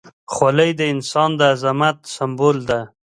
خولۍ 0.33 0.71
د 0.79 0.81
انسان 0.93 1.29
د 1.39 1.41
عظمت 1.53 1.97
سمبول 2.15 2.57
ده. 2.69 2.79